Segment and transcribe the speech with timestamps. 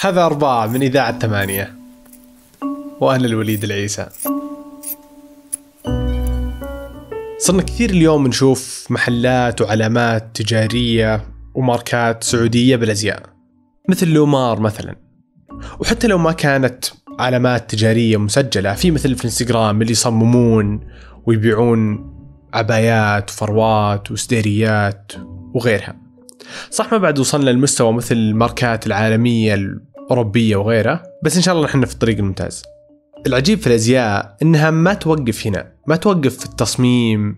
[0.00, 1.74] هذا أربعة من إذاعة ثمانية.
[3.00, 4.06] وأنا الوليد العيسى.
[7.38, 11.24] صرنا كثير اليوم نشوف محلات وعلامات تجارية
[11.54, 13.22] وماركات سعودية بالأزياء.
[13.88, 14.96] مثل لومار مثلا.
[15.80, 16.84] وحتى لو ما كانت
[17.18, 20.80] علامات تجارية مسجلة في مثل في الإنستغرام اللي يصممون
[21.26, 22.12] ويبيعون
[22.54, 25.12] عبايات وفروات وسديريات
[25.54, 25.96] وغيرها.
[26.70, 29.54] صح ما بعد وصلنا لمستوى مثل الماركات العالمية
[30.06, 32.62] الأوروبية وغيرها بس إن شاء الله نحن في الطريق الممتاز.
[33.26, 37.36] العجيب في الأزياء إنها ما توقف هنا ما توقف في التصميم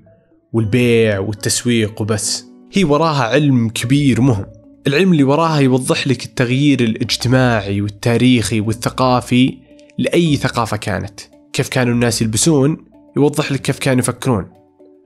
[0.53, 2.45] والبيع والتسويق وبس.
[2.73, 4.47] هي وراها علم كبير مهم.
[4.87, 9.59] العلم اللي وراها يوضح لك التغيير الاجتماعي والتاريخي والثقافي
[9.99, 11.21] لأي ثقافة كانت.
[11.53, 12.77] كيف كانوا الناس يلبسون
[13.17, 14.51] يوضح لك كيف كانوا يفكرون.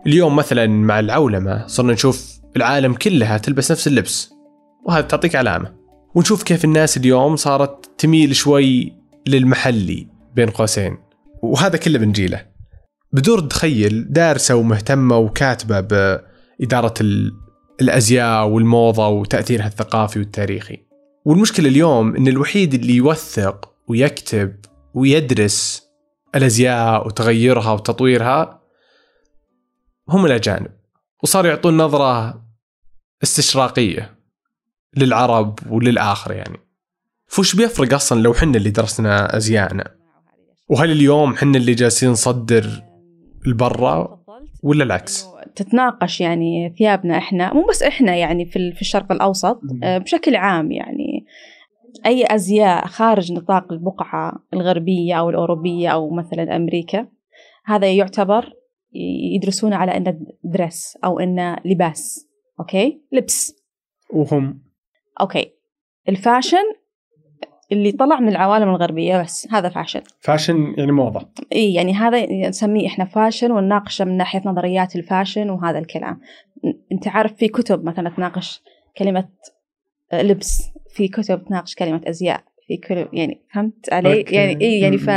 [0.06, 4.30] اليوم مثلا مع العولمة صرنا نشوف العالم كلها تلبس نفس اللبس
[4.84, 5.81] وهذا تعطيك علامة.
[6.15, 8.93] ونشوف كيف الناس اليوم صارت تميل شوي
[9.27, 10.98] للمحلي بين قوسين.
[11.43, 12.46] وهذا كله بنجيله.
[13.13, 16.95] بدور تخيل دارسة ومهتمة وكاتبة بإدارة
[17.80, 20.79] الأزياء والموضة وتأثيرها الثقافي والتاريخي.
[21.24, 24.57] والمشكلة اليوم أن الوحيد اللي يوثق ويكتب
[24.95, 25.82] ويدرس
[26.35, 28.63] الأزياء وتغيرها وتطويرها
[30.09, 30.71] هم الأجانب.
[31.23, 32.43] وصاروا يعطون نظرة
[33.23, 34.21] استشراقية.
[34.96, 36.57] للعرب وللآخر يعني.
[37.26, 39.85] فوش بيفرق أصلا لو حنا اللي درسنا أزياءنا؟
[40.68, 42.82] وهل اليوم حنا اللي جالسين نصدر
[43.46, 44.23] البرة
[44.63, 45.26] ولا العكس؟
[45.57, 50.73] تتناقش يعني ثيابنا إحنا مو بس إحنا يعني في في الشرق الأوسط آه، بشكل عام
[50.73, 51.26] يعني.
[52.07, 57.07] أي أزياء خارج نطاق البقعة الغربية أو الأوروبية أو مثلا أمريكا
[57.65, 58.52] هذا يعتبر
[59.35, 62.29] يدرسونه على انه درس أو انه لباس
[62.60, 63.57] okay؟ لبس.
[64.10, 64.62] وهم.
[65.21, 65.53] okay.
[66.09, 66.62] ال fashion
[67.72, 70.00] اللي طلع من العوالم الغربية بس هذا فاشن.
[70.21, 71.28] فاشن يعني موضة.
[71.53, 76.20] إي يعني هذا نسميه إحنا fashion ونناقشه من ناحية نظريات ال fashion وهذا الكلام.
[76.92, 78.62] أنت عارف في كتب مثلا تناقش
[78.98, 79.28] كلمة
[80.12, 84.34] لبس في كتب تناقش كلمة أزياء في كل يعني فهمت علي؟ okay.
[84.34, 85.10] يعني إي يعني ف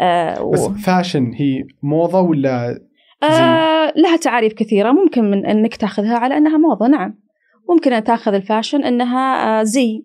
[0.00, 2.80] آه بس fashion هي موضة ولا
[3.22, 7.25] آه لها تعاريف كثيرة ممكن من إنك تأخذها على إنها موضة نعم.
[7.68, 10.04] ممكن تأخذ ال fashion إنها آه زي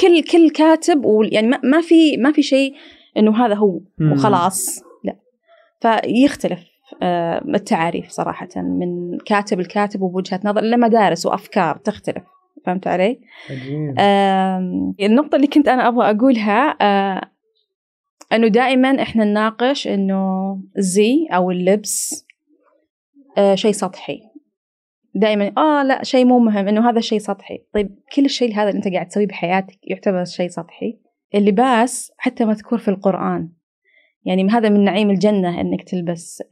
[0.00, 2.74] كل كل كاتب يعني ما في ما في شيء
[3.16, 3.80] إنه هذا هو
[4.12, 5.16] وخلاص لا.
[5.80, 6.70] فيختلف
[7.02, 12.22] آه، التعاريف صراحة من كاتب لكاتب وبوجهة نظر لمدارس وأفكار تختلف.
[12.66, 13.20] فهمت علي؟
[15.00, 17.20] النقطة اللي كنت أنا أبغى أقولها آه،
[18.32, 22.26] أنه دائما إحنا نناقش أنه الزي أو اللبس
[23.54, 24.29] شيء سطحي.
[25.14, 27.58] دائما آه لا شيء مو مهم إنه هذا شيء سطحي.
[27.74, 30.98] طيب كل الشيء هذا اللي أنت قاعد تسويه بحياتك يعتبر شيء سطحي؟
[31.34, 33.48] اللباس حتى مذكور في القرآن.
[34.24, 36.42] يعني هذا من نعيم الجنة إنك تلبس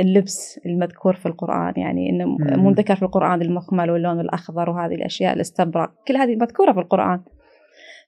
[0.00, 1.72] اللبس المذكور في القرآن.
[1.76, 5.90] يعني إنه منذكر في القرآن المخمل واللون الأخضر وهذه الأشياء الاستبرق.
[6.08, 7.20] كل هذه مذكورة في القرآن.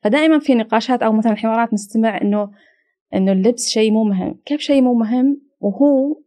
[0.02, 2.50] فدائما في نقاشات أو مثلا حوارات نستمع إنه
[3.14, 4.40] إنه اللبس شيء مو مهم.
[4.44, 6.20] كيف شيء مو مهم؟ وهو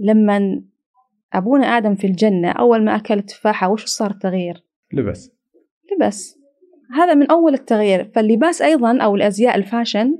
[0.00, 0.62] لما
[1.32, 5.30] أبونا آدم في الجنة أول ما أكل التفاحة وش صار التغيير؟ لبس.
[5.92, 6.38] لبس.
[6.94, 8.10] هذا من أول التغيير.
[8.14, 10.18] فاللباس أيضا أو الأزياء الفاشن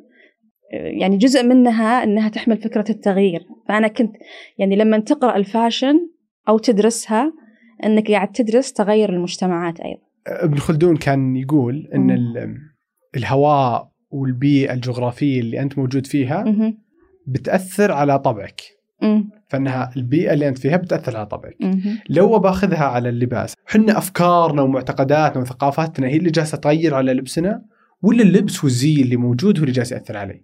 [0.72, 3.46] يعني جزء منها أنها تحمل فكرة التغيير.
[3.68, 4.16] فأنا كنت
[4.58, 6.10] يعني لما تقرأ الفاشن
[6.48, 7.32] أو تدرسها
[7.84, 10.02] أنك قاعد تدرس تغير المجتمعات أيضا.
[10.26, 12.58] ابن خلدون كان يقول أن
[13.16, 16.44] الهواء والبيئة الجغرافية اللي أنت موجود فيها
[17.26, 18.60] بتأثر على طبعك.
[19.48, 21.56] فإنها البيئة اللي أنت فيها بتأثر على طبعك
[22.10, 27.62] لو باخذها على اللباس حنا أفكارنا ومعتقداتنا وثقافتنا هي اللي جالسة تغير على لبسنا
[28.02, 30.40] ولا اللبس والزي اللي موجود هو اللي جالس يأثر علي؟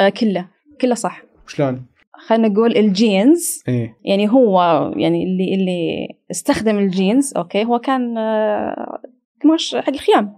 [0.00, 0.48] آه كله.
[0.80, 1.22] كله صح.
[1.46, 1.86] شلون
[2.26, 4.60] خلينا نقول الجينز إيه؟ يعني هو
[4.96, 9.00] يعني اللي اللي استخدم الجينز okay هو كان آه،
[9.42, 10.36] قماش حق الخيام.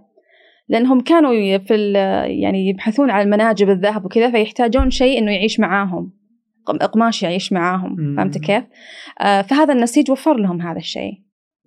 [0.69, 1.91] لأنهم كانوا في
[2.41, 6.11] يعني يبحثون على المناجم الذهب وكذا فيحتاجون شيء إنه يعيش معاهم.
[6.65, 8.15] قماش يعيش معاهم.
[8.17, 8.63] فهمت كيف؟
[9.21, 11.13] آه فهذا النسيج وفر لهم هذا الشيء.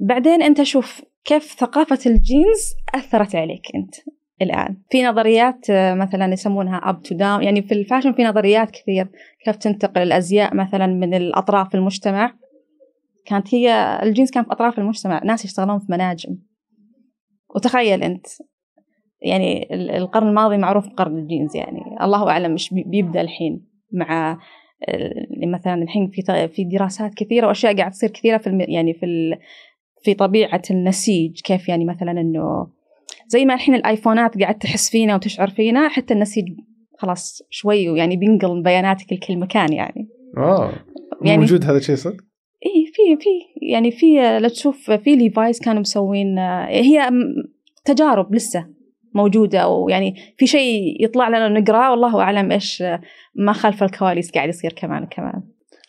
[0.01, 3.95] بعدين أنت شوف كيف ثقافة الجينز أثرت عليك أنت
[4.43, 4.77] الآن.
[4.91, 9.09] في نظريات آه، مثلا يسمونها up to down يعني في ال fashion في نظريات كثير
[9.45, 12.35] كيف تنتقل الأزياء مثلا من الأطراف المجتمع.
[13.27, 16.39] كانت هي الجينز كان في أطراف المجتمع ناس يشتغلون في مناجم.
[17.55, 18.27] وتخيل أنت
[19.23, 21.81] يعني القرن الماضي معروف بقرن الجينز يعني.
[22.01, 24.39] الله أعلم مش بيبدأ الحين مع
[25.47, 29.37] مثلا الحين في في دراسات كثيرة وأشياء قاعد تصير كثيرة في يعني في
[30.03, 32.67] في طبيعة النسيج كيف يعني مثلا إنه
[33.29, 36.45] زي ما الحين الآيفونات قاعد تحس فينا وتشعر فينا حتى النسيج
[36.99, 40.73] خلاص شوي يعني بينقل بياناتك لكل مكان يعني آه
[41.23, 42.17] يعني موجود هذا الشيء صدق؟
[42.67, 43.31] اي في في
[43.71, 46.39] يعني في لا تشوف في ليفايز كانوا مسوين
[46.69, 47.11] هي
[47.85, 48.67] تجارب لسه
[49.15, 52.83] موجودة أو يعني في شيء يطلع لنا نقرأه والله أعلم إيش
[53.35, 55.43] ما خلف الكواليس قاعد يصير كمان كمان.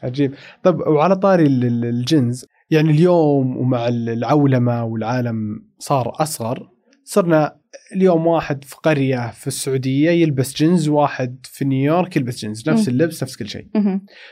[0.03, 0.33] عجيب.
[0.63, 6.69] طيب وعلى طاري الجنز يعني اليوم ومع العولمة والعالم صار أصغر
[7.03, 7.57] صرنا
[7.95, 13.23] اليوم واحد في قرية في السعودية يلبس جنز واحد في نيويورك يلبس جنز نفس اللبس
[13.23, 13.67] نفس كل شيء.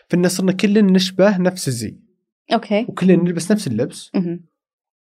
[0.09, 1.97] فإن صرنا كلنا نشبه نفس الزي.
[2.53, 2.85] okay.
[2.89, 4.11] وكلنا نلبس نفس اللبس.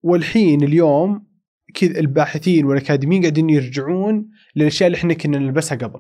[0.04, 1.28] والحين اليوم
[1.74, 6.00] كذا الباحثين والأكاديميين قاعدين يرجعون للأشياء اللي إحنا كنا نلبسها قبل.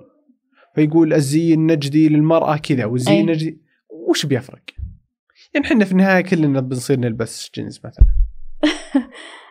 [0.75, 3.61] فيقول الزي النجدي للمرأة كذا والزي النجدي
[4.09, 4.63] وش بيفرق؟
[5.53, 8.05] يعني إحنا في النهاية كلنا بنصير نلبس جينز مثلا.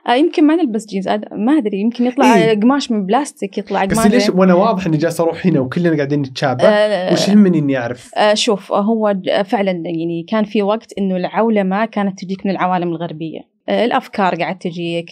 [0.09, 4.07] آه، يمكن ما نلبس جينز ما أدري يمكن يطلع إيه؟ قماش من بلاستيك يطلع قماش
[4.07, 6.65] بس ليش؟ وأنا واضح إني جالس أروح هنا وكلنا قاعدين نتشابه.
[6.65, 11.85] آه وش يهمني إني أعرف؟ آه شوف هو فعلا يعني كان في وقت إنه العولمة
[11.85, 13.41] كانت تجيك من العوالم الغربية.
[13.69, 15.07] آه الأفكار قاعد تجيك.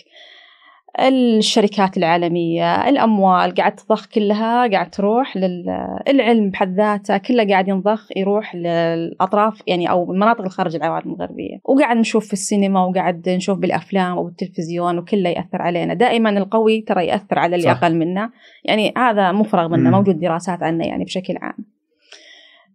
[1.01, 8.55] الشركات العالمية الأموال قاعد تضخ كلها قاعد تروح للعلم بحد ذاته كله قاعد ينضخ يروح
[8.55, 14.99] للأطراف يعني أو المناطق الخارج العوالم الغربية وقاعد نشوف في السينما وقاعد نشوف بالأفلام وبالتلفزيون
[14.99, 17.83] وكله يأثر علينا دائما القوي ترى يأثر على اللي صح.
[17.83, 18.31] أقل منه
[18.65, 19.91] يعني هذا مفرغ منه.
[19.91, 21.67] موجود دراسات عنه يعني بشكل عام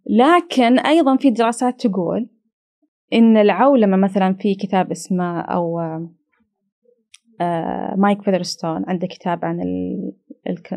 [0.10, 2.30] لكن أيضا في دراسات تقول
[3.14, 5.80] إن العولمة مثلا في كتاب اسمه أو
[7.98, 9.62] مايك فيذرستون عنده كتاب عن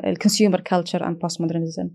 [0.04, 1.90] ال consumer culture and postmodernism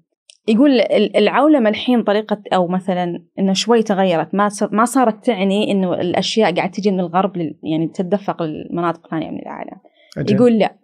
[0.48, 4.36] يقول العولمة الحين طريقة أو مثلا إنه شوي تغيرت.
[4.36, 9.40] ما ما صارت تعني إنه الأشياء قاعد تجي من الغرب يعني تتدفق للمناطق الثانية من
[9.40, 9.78] العالم.
[10.18, 10.36] أجل.
[10.36, 10.75] يقول لا.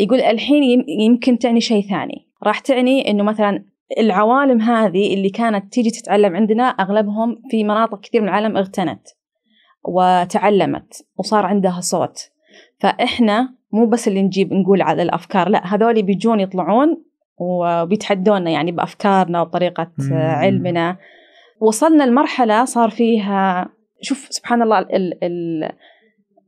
[0.00, 2.28] يقول الحين يمكن تعني شيء ثاني.
[2.42, 3.64] راح تعني إنه مثلا
[3.98, 9.08] العوالم هذه اللي كانت تيجي تتعلم عندنا أغلبهم في مناطق كثير من العالم اغتنت
[9.84, 12.30] وتعلمت وصار عندها صوت.
[12.80, 17.04] فإحنا مو بس اللي نجيب نقول على الأفكار لا هذول بيجون يطلعون
[17.38, 20.96] وبيتحدونا يعني بأفكارنا وبطريقة علمنا.
[21.60, 23.68] وصلنا لمرحلة صار فيها
[24.02, 24.86] شوف سبحان الله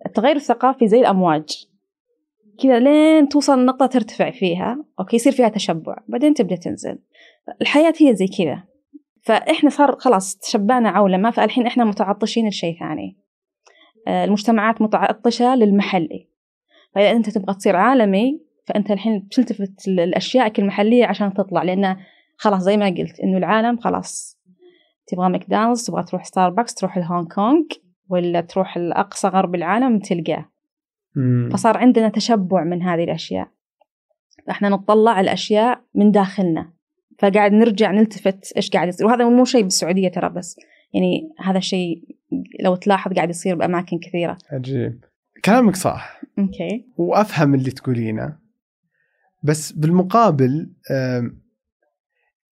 [0.06, 1.66] التغير الثقافي زي الأمواج.
[2.62, 6.98] كذا لين توصل لنقطة ترتفع فيها أوكي يصير فيها تشبع بعدين تبدأ تنزل.
[7.60, 8.62] الحياة هي زي كذا.
[9.22, 13.21] فإحنا صار خلاص تشبعنا عولمة فالحين إحنا متعطشين لشيء ثاني.
[14.08, 16.28] المجتمعات متعطشة للمحلي
[16.94, 21.96] فإذا أنت تبغى تصير عالمي فأنت الحين بتلتفت لأشيائك المحلية عشان تطلع لأن
[22.36, 24.38] خلاص زي ما قلت إنه العالم خلاص.
[25.06, 27.62] تبغى ماكدونالدز تبغى تروح ستاربكس تروح لهونغ كونغ
[28.08, 30.48] ولا تروح لأقصى غرب العالم تلقاه.
[31.52, 33.48] فصار عندنا تشبع من هذه الأشياء.
[34.46, 36.72] فإحنا نطلع الأشياء من داخلنا.
[37.18, 39.06] فقاعد نرجع نلتفت إيش قاعد يصير.
[39.06, 40.56] وهذا مو شيء بالسعودية ترى بس.
[40.94, 42.02] يعني هذا الشيء
[42.60, 44.38] لو تلاحظ قاعد يصير بأماكن كثيرة.
[44.52, 45.04] عجيب.
[45.44, 46.20] كلامك صح.
[46.38, 46.86] أوكي.
[46.96, 48.36] وأفهم اللي تقولينه.
[49.42, 50.72] بس بالمقابل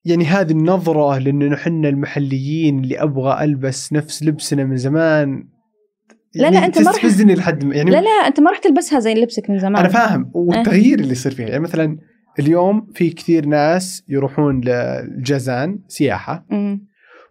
[0.04, 5.48] يعني هذه النظرة لأنه نحن المحليين اللي أبغى ألبس نفس لبسنا من زمان
[6.34, 9.14] يعني لا لا أنت ما راح لحد يعني لا لا أنت ما راح تلبسها زي
[9.14, 9.76] لبسك من زمان.
[9.76, 10.30] أنا فاهم.
[10.34, 11.98] والتغيير اللي يصير فيها يعني مثلا
[12.38, 16.46] اليوم في كثير ناس يروحون للجازان سياحة.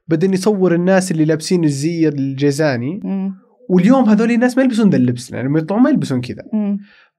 [0.09, 2.99] بعدين يصور الناس اللي لابسين الزي الجيزاني.
[3.69, 6.43] واليوم هذول الناس ما يلبسون ذا اللبس يعني لما يطلعون ما يلبسون كذا.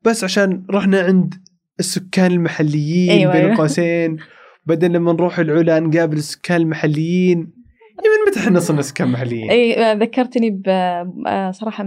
[0.05, 1.35] بس عشان رحنا عند
[1.81, 3.33] السكان المحليين أيوة.
[3.33, 3.55] بين.
[3.57, 4.17] قوسين
[4.67, 7.60] بعدين لما نروح العلا نقابل السكان المحليين.
[8.09, 11.85] من متى إحنا صرنا سكان محليين؟ اي ذكرتني بصراحه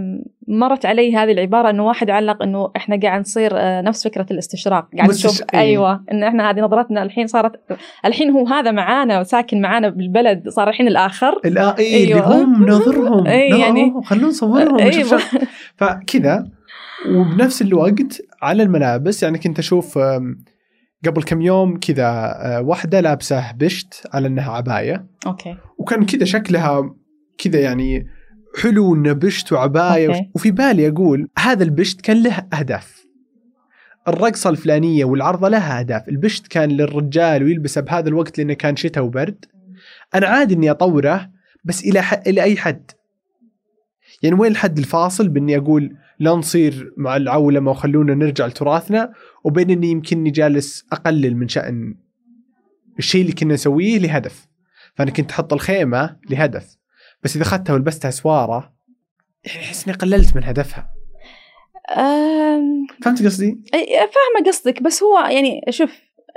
[0.48, 4.88] مرت علي هذه العبارة إنه واحد علق إنه إحنا قاعد نصير آه، نفس فكرة الاستشراق
[4.96, 7.52] قاعد نشوف أيوه إن إحنا هذه نظرتنا الحين صارت
[8.04, 12.20] الحين هو هذا معانا وساكن معانا بالبلد صار الحين الآخر لا إي أيوة.
[12.20, 15.20] اللي هم نظرهم إي يعني خلونا نصورهم أيوة.
[15.76, 16.46] فكذا
[17.08, 19.98] وبنفس الوقت على الملابس يعني كنت أشوف
[21.06, 25.06] قبل كم يوم كذا آه، واحدة لابسة بشت على إنها عباية.
[25.26, 25.56] okay.
[25.78, 26.94] وكان كذا شكلها
[27.38, 28.06] كذا يعني
[28.62, 30.08] حلو إنه بشت وعباية.
[30.08, 30.30] أوكي.
[30.34, 33.04] وفي بالي أقول هذا البشت كان له أهداف.
[34.08, 36.08] الرقصة الفلانية والعرضة لها أهداف.
[36.08, 39.44] البشت كان للرجال ويلبسه بهذا الوقت لأنه كان شتاء وبرد.
[40.14, 41.30] أنا عادي إني أطوره
[41.64, 42.12] بس إلى, ح...
[42.26, 42.90] إلى أي حد.
[44.22, 49.12] يعني وين الحد الفاصل بإني أقول لا نصير مع العولمة وخلونا نرجع لتراثنا
[49.44, 51.94] وبين إني يمكنني جالس أقلل من شأن
[52.98, 54.48] الشيء اللي كنا نسويه لهدف.
[54.94, 56.76] فأنا كنت أحط الخيمة لهدف.
[57.22, 58.74] بس إذا أخذتها ولبستها سوارة
[59.44, 60.90] يعني أحس إني قللت من هدفها.
[61.96, 63.58] آم، فهمت قصدي؟
[63.90, 64.82] فاهمة قصدك.
[64.82, 65.92] بس هو يعني شوف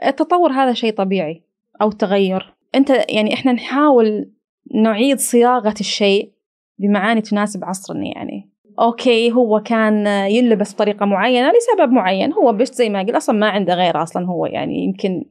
[0.05, 1.43] التطور هذا شيء طبيعي
[1.81, 4.31] أو التغير أنت يعني إحنا نحاول
[4.75, 6.31] نعيد صياغة الشيء
[6.79, 8.49] بمعاني تناسب عصرنا يعني.
[8.79, 13.49] أوكي هو كان يلبس بطريقة معينة لسبب معين هو بشت زي ما قلت أصلا ما
[13.49, 15.25] عنده غير أصلا هو يعني يمكن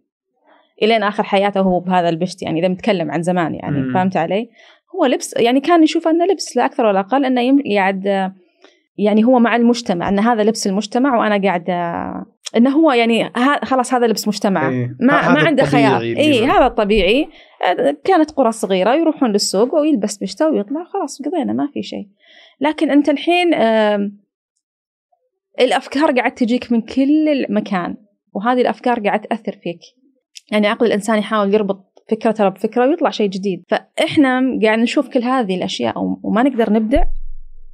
[0.83, 3.95] إلين آخر حياته هو بهذا البشت يعني إذا بنتكلم عن زمان يعني مم.
[3.95, 4.51] فهمت علي؟
[4.95, 8.33] هو لبس يعني كان يشوف أنه لبس لا أكثر ولا أقل أنه يم- قاعد
[8.99, 11.75] يعني هو مع المجتمع أن هذا لبس المجتمع وأنا قاعدة
[12.57, 14.97] إنه هو يعني ها خلاص هذا لبس مجتمع إيه.
[15.01, 17.29] ما ما عنده خيار اي هذا الطبيعي
[18.05, 22.07] كانت قرى صغيرة يروحون للسوق ويلبس بشته ويطلع خلاص قضينا ما في شيء
[22.61, 24.19] لكن أنت الحين آم،
[25.61, 27.97] الأفكار قاعد تجيك من كل مكان
[28.33, 29.79] وهذه الأفكار قاعد تأثر فيك.
[30.53, 33.63] يعني عقل الإنسان يحاول يربط فكرته بفكرة ويطلع شيء جديد.
[33.69, 37.05] فإحنا قاعد نشوف كل هذه الأشياء و- وما نقدر نبدع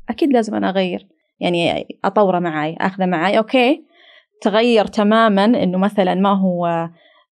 [0.09, 1.07] أكيد لازم أنا أغير.
[1.41, 3.85] يعني أطوره معي أخذه معي okay.
[4.43, 6.67] تغير تماما إنه مثلا ما هو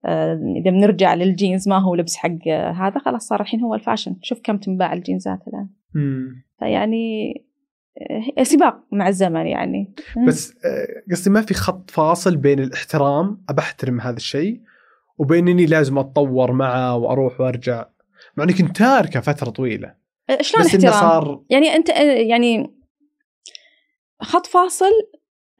[0.05, 4.17] آه، إذا بنرجع للجينز ما هو لبس حق هذا خلاص صار الحين هو ال fashion.
[4.23, 5.69] شوف كم تنباع الجينزات الآن.
[5.95, 6.46] مم.
[6.59, 7.35] فيعني
[8.39, 9.95] آه، سباق مع الزمن يعني.
[10.27, 14.61] بس آه، قصدي ما في خط فاصل بين الاحترام أبى أحترم هذا الشيء
[15.19, 17.87] وبين إني لازم أتطور معه وأروح وأرجع
[18.37, 19.95] مع إني كنت تاركه فترة طويلة.
[20.31, 21.89] آه، شلون بس احترام؟ صار يعني أنت
[22.29, 22.77] يعني
[24.23, 24.91] خط فاصل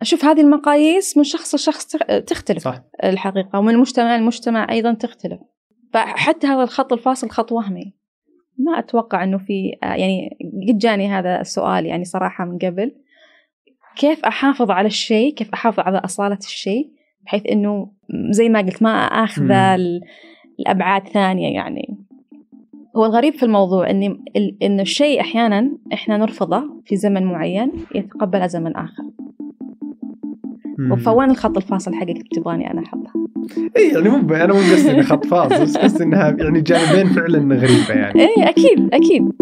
[0.03, 2.83] شوف هذه المقاييس من شخص لشخص تخ- تختلف صح.
[3.05, 5.41] الحقيقة ومن مجتمع لمجتمع أيضا تختلف.
[5.93, 7.95] فحتى هذا الخط الفاصل خط وهمي.
[8.59, 10.37] ما أتوقع أنه في آه، يعني
[10.69, 12.93] قد جاني هذا السؤال يعني صراحة من قبل.
[13.97, 16.91] كيف أحافظ على الشيء؟ كيف أحافظ على أصالة الشيء؟
[17.25, 17.91] بحيث أنه
[18.31, 19.51] زي ما قلت ما أخذ
[20.61, 21.97] الأبعاد ثانية يعني.
[22.97, 28.77] هو الغريب في الموضوع ال- إنه الشيء أحيانا إحنا نرفضه في زمن معين يتقبله زمن
[28.77, 29.03] آخر.
[31.05, 33.11] فوين الخط الفاصل حقك اللي تبغاني أنا أحطه؟
[33.77, 37.55] إي يعني مو أنا مو قصدي إنه خط فاصل بس قصدي إنها يعني جانبين فعلا
[37.55, 38.21] غريبة يعني.
[38.21, 39.33] إيه أكيد أكيد.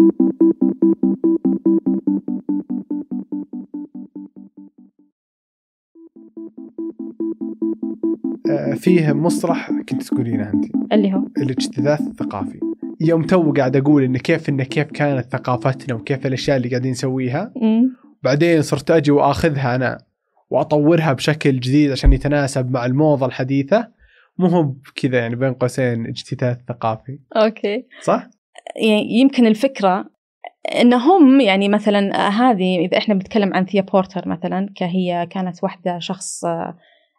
[8.49, 10.65] آه، فيه مصطلح كنت تقولينه أنت.
[10.93, 12.59] اللي هو؟ الاجتثاث الثقافي.
[13.01, 17.53] يوم تو قاعد أقول إنه كيف إنه كيف كانت ثقافتنا وكيف الأشياء اللي قاعدين نسويها.
[18.23, 19.97] بعدين صرت أجي وآخذها أنا.
[20.49, 23.87] وأطورها بشكل جديد عشان يتناسب مع الموضة الحديثة.
[24.37, 27.19] مو هو بكذا يعني بين قوسين اجتثاث ثقافي.
[27.35, 27.85] okay.
[28.03, 28.27] صح؟
[28.75, 30.05] يعني يمكن الفكرة
[30.81, 35.99] ان هم يعني مثلا هذه إذا إحنا بنتكلم عن ثيا بورتر مثلا كهي كانت واحدة
[35.99, 36.77] شخص آه،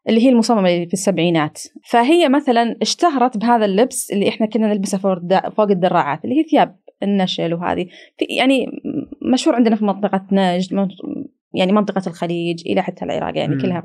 [0.08, 1.62] اللي هي المصممة اللي في السبعينات.
[1.90, 6.42] فهي مثلا اشتهرت بهذا اللبس اللي إحنا كنا نلبسه فوق الد- فوق الدراعات اللي هي
[6.50, 7.86] ثياب النشل وهذه.
[8.38, 8.66] يعني
[9.32, 10.74] مشهور عندنا في منطقة نجد
[11.56, 13.60] يعني منطقة الخليج إلى حتى العراق يعني مم.
[13.60, 13.82] كلها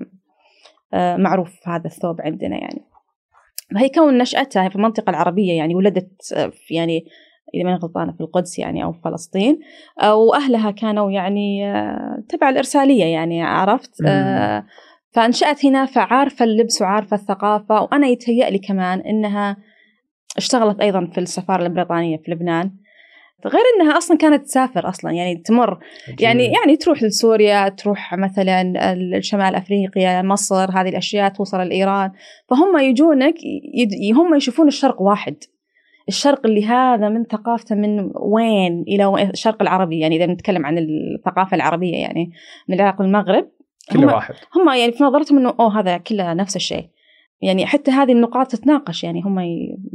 [0.93, 2.81] آه، معروف هذا الثوب عندنا يعني.
[3.75, 7.05] فهي كون نشأتها في المنطقة العربية يعني ولدت آه، في يعني
[7.53, 9.59] إذا ماني غلطانة في القدس يعني أو فلسطين.
[10.01, 14.01] آه، وأهلها كانوا يعني آه، تبع الإرسالية يعني عرفت.
[14.07, 14.65] آه،
[15.11, 17.81] فأنشأت هنا فعارفة اللبس وعارفة الثقافة.
[17.81, 19.57] وأنا يتهيأ لي كمان إنها
[20.37, 22.71] اشتغلت أيضا في السفارة البريطانية في لبنان.
[23.47, 25.79] غير إنها أصلا كانت تسافر أصلا يعني تمر
[26.19, 28.73] يعني يعني تروح لسوريا تروح مثلا
[29.21, 32.11] شمال أفريقيا مصر هذه الأشياء توصل لايران
[32.49, 33.35] فهم يجونك
[33.73, 35.35] يد- هم يشوفون الشرق واحد.
[36.07, 40.77] الشرق اللي هذا من ثقافته من وين إلى وين؟ الشرق العربي يعني إذا نتكلم عن
[40.77, 42.31] الثقافة العربية يعني
[42.69, 43.47] من العراق والمغرب
[43.91, 44.33] كل هم- واحد.
[44.55, 46.85] هم يعني في نظرتهم إنه أوه هذا كله نفس الشيء.
[47.41, 49.39] يعني حتى هذه النقاط تتناقش يعني هم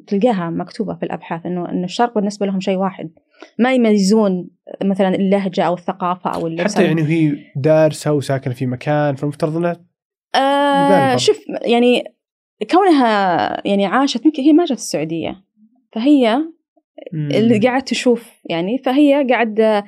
[0.06, 3.10] تلقاها مكتوبة في الأبحاث انه إنه الشرق بالنسبة لهم شيء واحد.
[3.58, 4.48] ما يميزون
[4.84, 9.76] مثلا اللهجة أو الثقافة أو اللبس حتى يعني وهي دارسة وساكنة في مكان فالمفترض إنها
[10.34, 12.04] آه شوف يعني
[12.70, 15.44] كونها يعني عاشت يمكن هي ما جت السعودية
[15.92, 16.42] فهي
[17.14, 19.84] اللي قاعد تشوف يعني فهي قاعد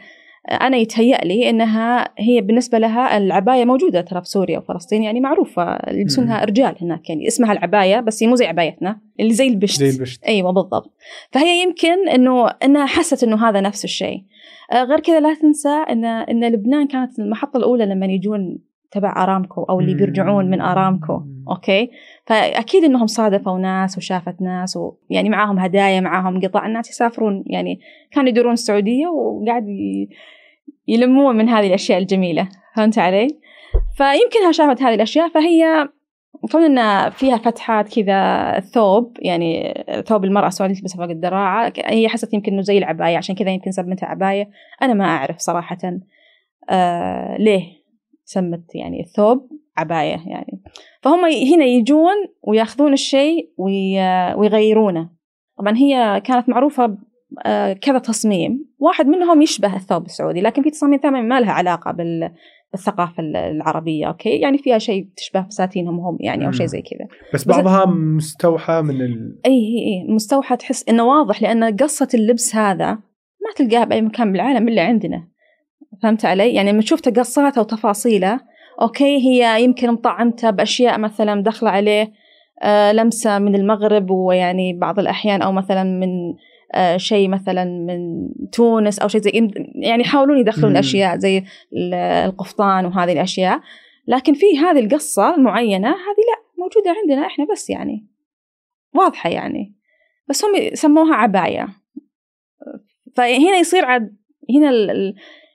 [0.53, 5.79] أنا يتهيأ لي إنها هي بالنسبة لها العباية موجودة ترى في سوريا وفلسطين يعني معروفة
[5.91, 9.79] يلبسونها رجال هناك يعني اسمها العباية بس هي مو زي عبايتنا اللي زي البشت.
[9.81, 10.25] زي البشت.
[10.25, 10.95] أيوه بالضبط.
[11.33, 14.23] فهي يمكن إنه إنها حست إنه هذا نفس الشيء.
[14.73, 18.59] آه، غير كذا لا تنسى إن إن لبنان كانت المحطة الأولى لما يجون
[18.91, 21.91] تبع أرامكو أو اللي بيرجعون من أرامكو أوكي؟
[22.27, 28.29] فأكيد إنهم صادفوا ناس وشافت ناس ويعني معاهم هدايا معاهم قطع الناس يسافرون يعني كانوا
[28.29, 30.09] يدورون السعودية وقاعد ي-
[30.89, 33.29] يلمون من هذه الأشياء الجميلة فهمت علي؟
[33.97, 35.89] فيمكنها شافت هذه الأشياء فهي
[36.53, 39.75] كون إن فيها فتحات كذا الثوب يعني
[40.07, 43.71] ثوب المرأة السعوديه تلبسها فوق الدراعة هي حست يمكن إنه زي العباية عشان كذا يمكن
[43.71, 44.51] سمتها عباية.
[44.83, 45.79] أنا ما أعرف صراحة
[46.71, 47.63] آه ليه
[48.25, 50.63] سمت يعني الثوب عباية يعني.
[51.03, 53.51] فهم هنا يجون وياخذون الشيء
[54.37, 55.11] ويغيرونه.
[55.59, 56.99] طبعا هي كانت معروفة
[57.81, 58.65] كذا تصميم.
[58.79, 64.29] واحد منهم يشبه الثوب السعودي لكن في تصاميم ثانية ما لها علاقة بالثقافة العربية أوكي؟
[64.29, 67.09] يعني فيها شيء تشبه فساتينهم هم يعني أو شيء زي كذا.
[67.35, 69.39] بس بعضها بس مستوحى من ال...
[69.47, 74.69] أي أي مستوحى تحس إنه واضح لأن قصة اللبس هذا ما تلقاها بأي مكان بالعالم
[74.69, 75.29] إلا عندنا.
[76.03, 78.41] فهمت علي؟ يعني لما شفت قصاته وتفاصيله
[78.83, 82.13] أوكي هي يمكن مطعمته بأشياء مثلا داخلة عليه
[82.63, 86.48] آه لمسة من المغرب ويعني بعض الأحيان أو مثلا من آه
[86.97, 91.45] شيء مثلا من تونس أو شيء زي يعني يحاولون يدخلون أشياء زي
[92.25, 93.61] القفطان وهذه الأشياء.
[94.07, 98.07] لكن في هذه القصة المعينة هذه لا موجودة عندنا إحنا بس يعني.
[98.95, 99.75] واضحة يعني.
[100.29, 101.69] بس هم سموها عباية.
[103.17, 104.17] فهنا يصير عاد
[104.57, 104.73] هنا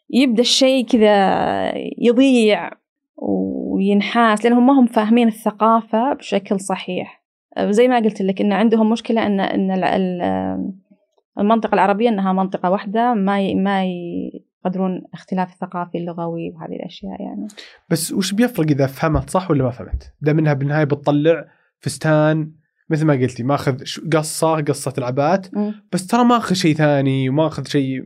[0.10, 2.72] يبدأ الشيء كذا يضيع
[3.17, 7.24] وينحاس لأنهم ما هم فاهمين الثقافة بشكل صحيح.
[7.60, 9.72] زي ما قلت لك إن عندهم مشكلة ان إن
[11.39, 13.83] المنطقة العربية إنها منطقة واحدة ما ما
[14.65, 17.47] يقدرون اختلاف الثقافي اللغوي وهذه الأشياء يعني.
[17.89, 21.45] بس وش بيفرق إذا فهمت صح ولا ما فهمت؟ ده منها بالنهاية بتطلع
[21.79, 22.51] فستان
[22.89, 25.47] مثل ما قلتي ماخذ قصة قصة العبات
[25.91, 28.01] بس ترى ماخذ شيء ثاني وماخذ شيء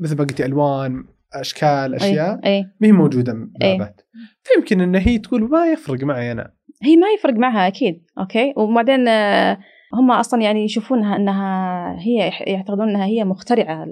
[0.00, 2.62] مثل ما قلتي ألوان أشكال أشياء أي.
[2.80, 4.00] ما هي موجودة بلعبات
[4.42, 6.52] فيمكن إن هي تقول ما يفرق معي أنا.
[6.82, 9.58] هي ما يفرق معها أكيد أوكي؟ وبعدين آه،
[9.94, 13.84] هم أصلا يعني يشوفونها إنها هي يعتقدون إنها هي مخترعة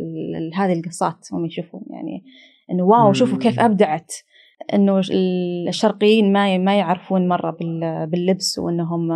[0.52, 1.82] لهذه القصات هم يشوفون.
[1.90, 2.24] يعني
[2.70, 4.12] إنه واو شوفوا كيف أبدعت.
[4.74, 5.00] إنه
[5.68, 7.56] الشرقيين ما ما يعرفون مرة
[8.06, 9.12] باللبس وإنهم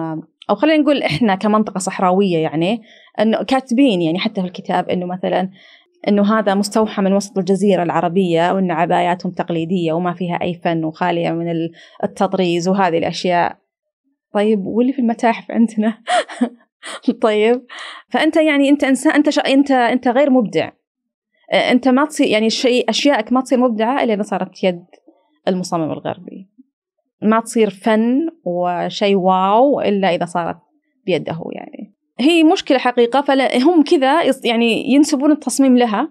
[0.50, 2.82] أو خلينا نقول إحنا كمنطقة صحراوية يعني
[3.20, 5.50] إنه كاتبين يعني حتى في الكتاب إنه مثلا
[6.08, 11.30] إنه هذا مستوحى من وسط الجزيرة العربية وإن عباياتهم تقليدية وما فيها أي فن وخالية
[11.30, 11.68] من
[12.04, 13.56] التطريز وهذه الأشياء.
[14.32, 15.98] طيب واللي في المتاحف عندنا؟
[17.22, 17.66] طيب.
[18.08, 20.70] فأنت يعني أنت إنسان أنت أنت أنت غير مبدع.
[21.52, 24.84] أنت ما تصير يعني شيء أشيائك ما تصير مبدعة إلا إذا صارت يد
[25.48, 26.48] المصمم الغربي.
[27.22, 30.58] ما تصير فن وشيء wow إلا إذا صارت
[31.06, 31.94] بيده يعني.
[32.20, 36.08] هي مشكلة حقيقة فهم كذا يعني ينسبون التصميم لها.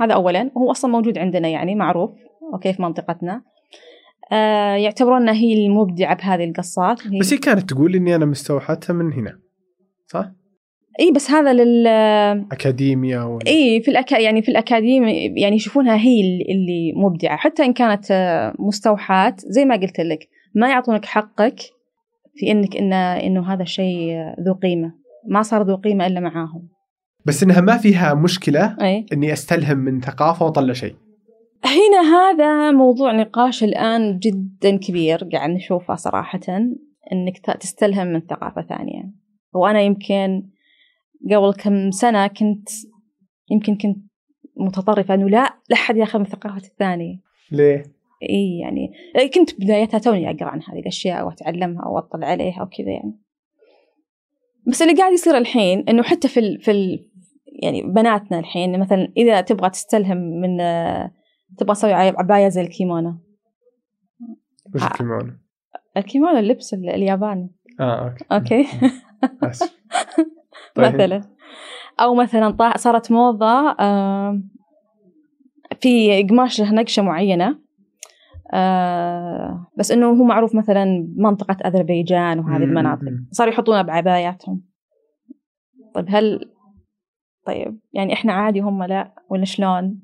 [0.00, 2.10] هذا أولا وهو أصلا موجود عندنا يعني معروف.
[2.52, 3.42] okay في منطقتنا.
[4.32, 7.00] آه يعتبرون أنها هي المبدعة بهذه القصات.
[7.20, 9.41] بس هي كانت تقول إني أنا مستوحتها من هنا.
[10.12, 10.30] صح؟
[11.00, 11.86] اي بس هذا لل
[12.52, 14.18] اكاديميا ولا اي في الأكا...
[14.18, 17.36] يعني في الأكاديمي يعني يشوفونها هي اللي مبدعة.
[17.36, 21.60] حتى إن كانت آه، مستوحاة زي ما قلت لك ما يعطونك حقك
[22.34, 24.92] في إنك انه إنه هذا الشيء ذو قيمة.
[25.28, 26.68] ما صار ذو قيمة إلا معاهم.
[27.26, 30.94] بس إنها ما فيها مشكلة أي؟ إني أستلهم من ثقافة وأطلع شيء.
[31.64, 36.40] هنا هذا موضوع نقاش الآن جدا كبير قاعد نشوفه صراحة
[37.12, 39.21] إنك تستلهم من ثقافة ثانية.
[39.54, 40.48] وأنا يمكن
[41.30, 42.68] قبل كم سنة كنت
[43.50, 43.98] يمكن كنت
[44.56, 47.20] متطرفة أنه لا لا أحد ياخذ من ثقافه الثاني
[47.52, 47.84] ليه؟
[48.30, 48.92] إي يعني
[49.34, 53.18] كنت بدايتها توني أقرأ عن هذه الأشياء وأتعلمها وأطلع عليها وكذا يعني.
[54.66, 57.10] بس اللي قاعد يصير الحين إنه حتى في ال في ال
[57.62, 60.56] يعني بناتنا الحين مثلا إذا تبغى تستلهم من
[61.58, 63.14] تبغى تسوي عباية زي الكيمونو
[64.74, 65.32] وش الكيمونو؟
[65.96, 67.50] الكيمونو اللبس الياباني.
[67.80, 68.60] آه okay.
[68.60, 68.66] okay.
[70.74, 70.94] طيب.
[70.94, 71.20] مثلا.
[72.00, 73.72] أو مثلا صارت موضة
[75.80, 77.58] في قماش له نقشة معينة
[78.54, 83.02] آه بس إنه هو معروف مثلا منطقة أذربيجان وهذه المناطق.
[83.30, 84.62] صاروا يحطونها بعباياتهم.
[85.94, 86.52] طيب هل
[87.46, 90.00] طيب يعني إحنا عادي هم لا ولا شلون؟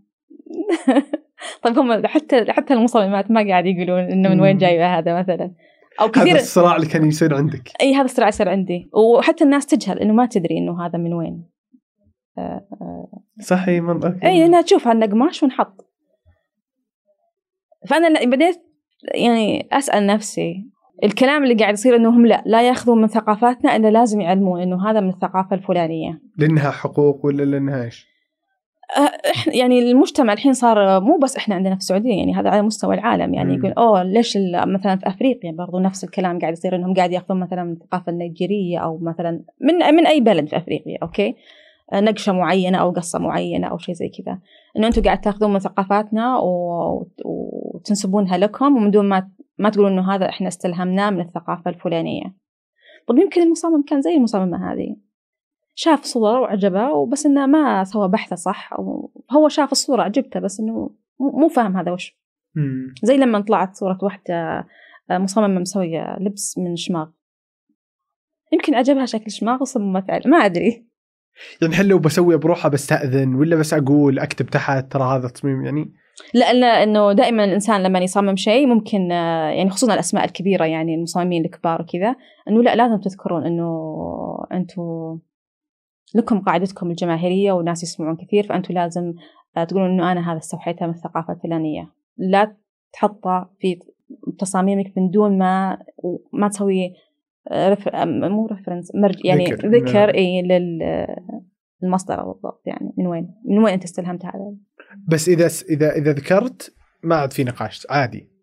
[1.62, 5.54] طيب هم حتى حتى المصممات ما قاعد يقولون إنه من وين جاي هذا مثلا.
[6.00, 7.70] أو كثير هذا الصراع اللي كان يصير عندك.
[7.80, 8.90] إي هذا الصراع يصير عندي.
[8.94, 11.44] وحتى الناس تجهل إنه ما تدري إنه هذا من وين.
[12.38, 13.08] آه آه.
[13.40, 15.90] صحيح منطقة إي انها تشوف عندنا قماش ونحط.
[17.88, 18.62] فأنا بديت
[19.14, 20.66] يعني أسأل نفسي
[21.04, 25.00] الكلام اللي قاعد يصير انهم لا لا يأخذون من ثقافاتنا إلا لازم يعلمون إنه هذا
[25.00, 26.20] من الثقافة الفلانية.
[26.36, 28.17] لأنها حقوق ولا لأنها إيش؟
[28.96, 29.10] أه
[29.46, 33.34] يعني المجتمع الحين صار مو بس إحنا عندنا في السعودية يعني هذا على مستوى العالم.
[33.34, 37.40] يعني يقول أوه ليش مثلا في أفريقيا برضو نفس الكلام قاعد يصير إنهم قاعد يأخذون
[37.40, 41.34] مثلا من الثقافه النيجيريه أو مثلا من من أي بلد في أفريقيا أوكي؟
[41.94, 44.38] نقشة معينة أو قصة معينة أو شيء زي كذا.
[44.76, 46.38] إنه أنتم قاعد تأخذون من ثقافاتنا
[47.24, 52.34] وتنسبونها لكم ومن دون ما ما تقولون إنه هذا إحنا استلهمناه من الثقافة الفلانية.
[53.08, 54.96] طب يمكن المصمم كان زي المصممة هذه.
[55.80, 60.60] شاف صور وعجبه وبس إنه ما سوى بحثه صح أو هو شاف الصورة عجبته بس
[60.60, 62.18] إنه مو فاهم هذا وش.
[63.02, 64.66] زي لما طلعت صورة واحدة
[65.10, 67.08] آه، مصممة مسوية لبس من شماغ.
[68.52, 70.86] يمكن عجبها شكل شماغ وصممت عليه ما أدري.
[71.62, 75.92] يعني هل لو بسوي بروحها بستأذن ولا بس أقول أكتب تحت ترى هذا تصميم يعني؟
[76.34, 81.44] لأن إنه دائما الإنسان لما يصمم شيء ممكن آه، يعني خصوصا الأسماء الكبيرة يعني المصممين
[81.44, 82.16] الكبار وكذا
[82.48, 83.94] إنه لا لازم تذكرون إنه
[84.52, 85.18] أنتم
[86.14, 89.14] لكم قاعدتكم الجماهيرية والناس يسمعون كثير فأنتم لازم
[89.56, 91.92] آه، تقولون إنه أنا هذا استوحيته من الثقافة الفلانية.
[92.18, 92.56] لا
[92.92, 93.78] تحطه في
[94.38, 95.78] تصاميمك من دون ما
[96.32, 96.94] ما تسوي
[97.50, 97.88] آه، رف...
[97.88, 99.68] آه، مو ريفرنس مرج يعني ذكر.
[99.68, 100.42] ذكر, ذكر إي
[101.82, 104.54] للمصدر بالضبط يعني من وين من وين أنت استلهمت هذا؟
[105.08, 108.37] بس إذا إذا إذا ذكرت ما عاد في نقاش عادي.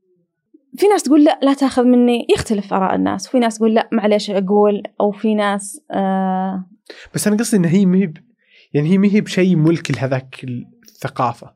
[0.77, 2.27] في ناس تقول لا لا تاخذ مني.
[2.29, 3.27] يختلف آراء الناس.
[3.27, 4.83] وفي ناس تقول لا معليش أقول.
[5.01, 6.65] أو في ناس آه
[7.13, 8.17] بس أنا قصدي إن هي مهب
[8.73, 11.55] يعني هي مهب شيء ملك لهذاك الثقافة.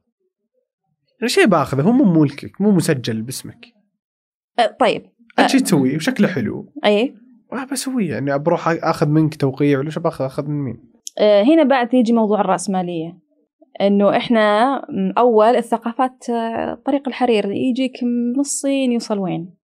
[1.20, 1.82] يعني شيء باخذه.
[1.82, 3.66] هو مو ملكك مو مسجل باسمك.
[4.60, 5.06] آه، طيب.
[5.40, 6.74] أنت شيء تسويه وشكله حلو.
[6.86, 7.16] أي.
[7.54, 11.64] آه بسويه يعني بروح أخذ منك توقيع ولا شو باخذ؟ أخذ من مين؟ آه، هنا
[11.64, 13.29] بعد يجي موضوع الرأسمالية.
[13.82, 14.76] إنه إحنا
[15.18, 16.24] أول الثقافات
[16.86, 19.60] طريق الحرير يجيك من الصين يوصل وين؟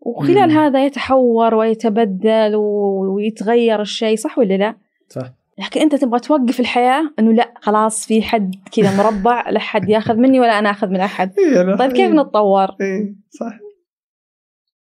[0.00, 0.58] وخلال مم.
[0.58, 4.74] هذا يتحور ويتبدل ويتغير الشيء صح ولا لا؟
[5.08, 5.32] صح.
[5.58, 10.16] لكن أنت تبغى توقف الحياة إنه لا خلاص في حد كذا مربع لا حد ياخذ
[10.16, 11.38] مني ولا أنا أخذ من أحد.
[11.38, 13.58] إيه طيب كيف نتطور؟ إيه صح.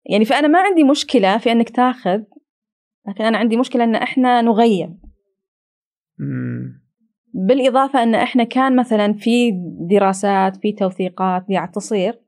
[0.06, 2.22] يعني فأنا ما عندي مشكلة في إنك تاخذ
[3.08, 4.98] لكن أنا عندي مشكلة إن إحنا نغيب
[6.18, 6.83] مم.
[7.34, 9.52] بالإضافة أن إحنا كان مثلا في
[9.90, 12.20] دراسات في توثيقات قاعد تصير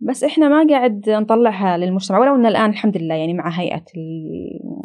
[0.00, 3.84] بس إحنا ما قاعد نطلعها للمجتمع ولو أن الآن الحمد لله يعني مع هيئة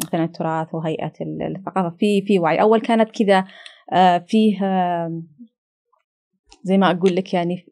[0.06, 2.60] مثلا التراث وهيئة ال- الثقافة في في وعي.
[2.60, 3.44] أول كانت كذا
[3.92, 5.22] آه، فيه آه،
[6.62, 7.66] زي ما أقول لك يعني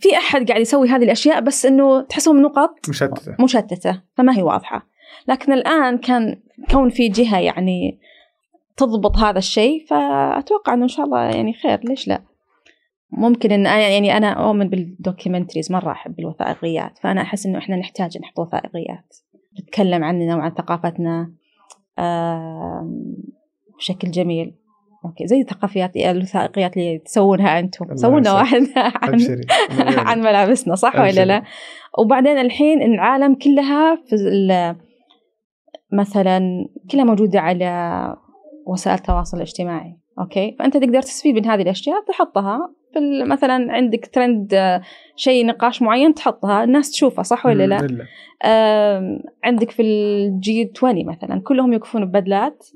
[0.00, 3.36] في أحد قاعد يسوي هذه الأشياء بس إنه تحسهم نقط مشتتة.
[3.40, 4.86] مشتتة فما هي واضحة.
[5.28, 7.98] لكن الآن كان كون في جهة يعني
[8.76, 11.80] تضبط هذا الشيء فأتوقع أنه إن شاء الله يعني خير.
[11.84, 12.22] ليش لا؟
[13.10, 17.76] ممكن أن أنا يعني أنا أؤمن بال documentaries مرة أحب الوثائقيات فأنا أحس أنه إحنا
[17.76, 19.16] نحتاج نحط وثائقيات.
[19.60, 21.32] نتكلم عننا وعن ثقافتنا
[23.78, 24.54] بشكل جميل.
[25.04, 27.96] okay زي الثقافيات الوثائقيات اللي تسوونها أنتم.
[27.96, 28.32] سوونا.
[28.32, 29.18] واحد عن
[29.98, 31.24] عن ملابسنا صح ولا.
[31.24, 31.42] لا؟
[31.98, 34.74] وبعدين الحين العالم كلها في
[35.92, 37.66] مثلا كلها موجودة على
[38.66, 39.96] وسائل التواصل الاجتماعي.
[40.18, 44.82] okay؟ فأنت تقدر تستفيد من هذه الأشياء تحطها في مثلا عندك ترند آه،
[45.16, 46.64] شيء نقاش معين تحطها.
[46.64, 48.08] الناس تشوفها صح ولا لا؟
[49.44, 52.66] عندك في ال G 20 مثلا كلهم يوقفون ببدلات.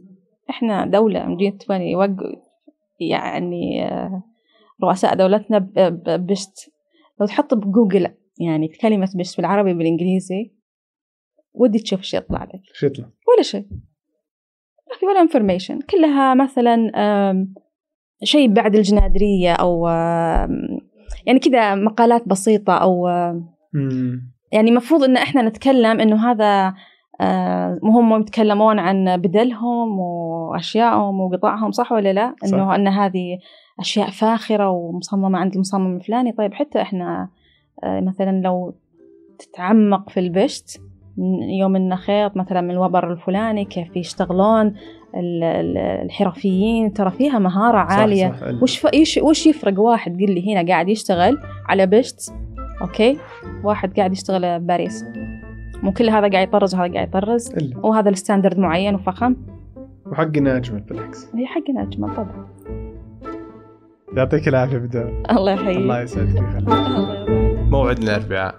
[0.51, 2.39] إحنا دولة من G 20 يوقف
[3.01, 4.23] يعني آه،
[4.85, 5.59] رؤساء دولتنا
[6.17, 6.71] بشت.
[7.21, 8.09] لو تحط بجوجل
[8.41, 10.53] يعني كلمة بشت بالعربي بالإنجليزي
[11.55, 12.61] ودي تشوف إيش يطلع لك.
[12.73, 13.67] شو يطلع؟ ولا شيء.
[14.97, 16.93] في ولا information كلها مثلا
[18.25, 19.87] شيء بعد الجنادرية أو
[21.27, 23.07] يعني كذا مقالات بسيطة أو.
[24.53, 26.75] يعني المفروض إن إحنا نتكلم إنه هذا
[27.83, 33.39] هم يتكلمون عن بدلهم وأشيائهم وقطعهم صح ولا لا؟ إنه إن هذه
[33.81, 37.29] أشياء فاخرة ومصممة عند المصمم الفلاني طيب حتى إحنا
[37.85, 38.75] آه، مثلا لو
[39.39, 40.81] تتعمق في البشت
[41.59, 47.93] يوم النخيط مثلا من الوبر الفلاني كيف يشتغلون ال- ال- الحرفيين ترى فيها مهارة صح،
[47.93, 48.33] عالية.
[48.33, 48.43] صح.
[48.43, 48.63] إلا.
[48.63, 48.87] وش ف...
[48.87, 49.19] إيش...
[49.23, 52.35] وش يفرق؟ واحد قل لي هنا قاعد يشتغل على بشت
[52.83, 53.19] okay؟
[53.65, 55.05] واحد قاعد يشتغل باريس.
[55.83, 57.55] مو كل هذا قاعد يطرز وهذا قاعد يطرز.
[57.55, 57.79] إلا.
[57.79, 59.37] وهذا ال standard معين وفخم.
[60.07, 62.47] وحقنا اجمل بالعكس هي حقنا اجمل طبعا.
[64.17, 65.23] يعطيك العافية بدر.
[65.31, 65.77] الله يحييك.
[65.77, 66.43] الله يسعدك.
[67.71, 68.55] موعدنا الاربعاء